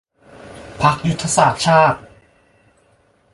[0.81, 1.99] พรรคยุทธศาสตร์ชาติ